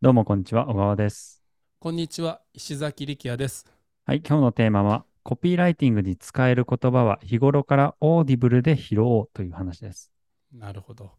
[0.00, 1.42] どうもこんにちは、小川です。
[1.80, 3.66] こんにちは、石崎力也です。
[4.06, 10.12] はい、今日のテーマは、コピーライティングに使える言葉は日頃から Audible で拾おうという話です。
[10.52, 11.10] なるほど。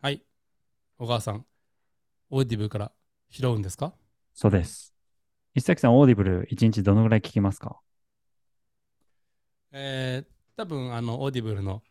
[0.00, 0.22] はい。
[0.96, 1.44] 小川さん、
[2.30, 2.92] Audible から
[3.28, 3.92] 拾うんですか？
[4.32, 4.94] そうです。
[5.54, 7.80] 石崎さん、 Audible 1日どのぐらい聞きますか？
[9.72, 11.82] えー、多分あの、 Audible の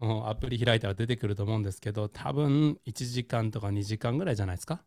[0.00, 4.84] うんアプリ開いたら出てくると思うんですけど、多分1時間とか2時間ぐらいじゃないですか？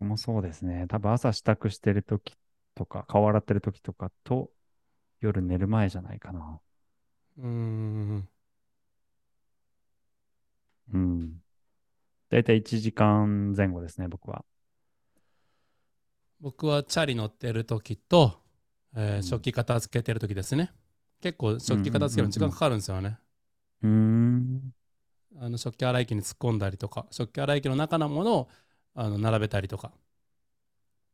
[0.00, 0.86] もうそうですね。
[0.88, 2.36] 多分朝支度してる時
[2.74, 4.50] とか、顔洗ってる時とかと、
[5.20, 6.60] 夜寝る前じゃないかな。
[7.38, 8.28] うーん。
[10.92, 11.40] うん。
[12.30, 14.44] だいたい1時間前後ですね、僕は。
[16.40, 18.40] 僕はチャリ乗ってる時と、
[18.96, 20.72] えーうん食器片付けてる時ですね。
[21.20, 23.18] 結構食器片付けるの時間かかるんですよね。
[23.82, 24.72] うーん。
[25.40, 28.48] あの食器洗い機に突っ込んだりとか、食器洗い機の中のものを
[28.94, 29.92] あの並べたりとか。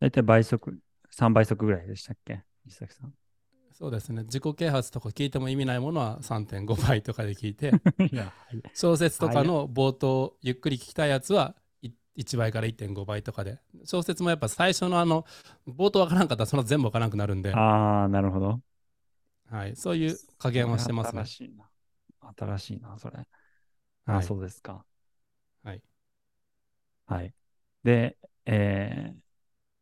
[0.01, 0.79] だいたい倍速、
[1.11, 2.43] 3倍速ぐらいでしたっけ？
[2.67, 3.13] 石崎さん。
[3.73, 4.23] そうですね。
[4.23, 7.73] 自己啓発とか聞いても意味ないものは3.5倍とかで聞いて、
[8.73, 13.59] 小説とかの冒頭、ゆっくり聞きたいやつはい1倍から1.5倍とかで。
[13.85, 15.27] 小説もやっぱ最初のあの、
[15.67, 18.61] 冒頭わからんかったらその全部わからなくなるんで、ああ、なるほど。
[19.51, 21.27] はい、そういう加減はしてますね新。
[21.27, 21.69] しいな。
[22.37, 23.19] 新しいな、それ。
[23.19, 23.25] あ
[24.07, 24.85] あ、はいそうですか。
[25.63, 25.83] はい。
[27.07, 27.35] はい。
[27.83, 29.17] で、えー、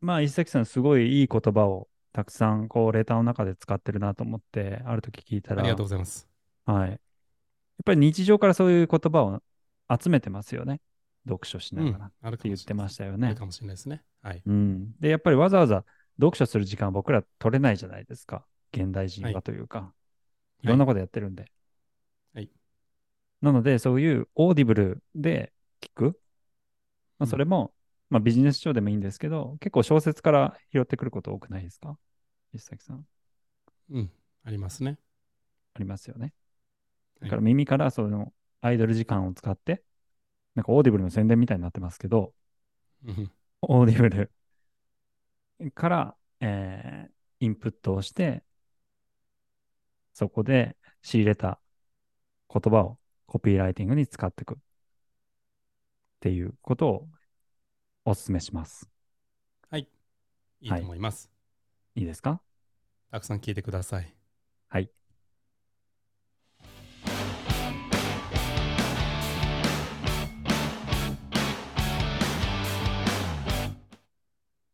[0.00, 6.28] まあ、石崎さん、すごいいい言葉をたくさん、こう、レターの中で使ってるなと思って、ある時聞いたら、ありがとうございます。
[6.66, 6.90] はい。
[6.90, 6.98] やっ
[7.84, 9.42] ぱり日常からそういう言葉を
[10.00, 10.80] 集めてますよね。
[11.26, 13.36] 読書しなうんがらっ、あるかて言ってまししたよねある。
[13.36, 14.02] かもしれないですね。
[14.22, 14.42] はい。
[14.44, 14.92] うん。
[15.00, 15.84] で、やっぱりわざわざ
[16.20, 18.44] 読書する時間は僕ら取れないじゃないですか。
[18.72, 19.92] 現代人ははいというか。
[20.62, 21.50] いろんなことやってるんで。
[22.34, 22.48] はい
[23.40, 26.04] なので、そういう Audibleで聞く。
[26.04, 26.14] まあ、
[27.20, 27.74] うんそれも、
[28.08, 31.98] まあ、ビジネス書でもいいんですけど、結構小説から拾ってくること多くないですか？
[32.52, 33.04] 石崎さん。
[33.90, 34.12] うん、
[34.44, 34.98] ありますね。
[35.74, 36.32] ありますよね。
[37.20, 39.82] はいだから耳からそのアイドル時間を使って、
[40.54, 42.32] なんか Audibleの宣伝みたいになってますけど、
[43.04, 43.30] うん
[43.62, 44.30] Audible
[45.74, 48.44] から、えーインプットをして、
[50.14, 51.58] そこで仕入れた
[52.52, 54.56] 言葉をコピーライティングに使っていくっ
[56.20, 57.08] ていうことを
[58.04, 58.88] お勧めします。
[60.60, 61.30] いいと思います。
[61.96, 62.40] いいですか？
[63.10, 64.14] たくさん聞いてください。
[64.68, 64.90] はい。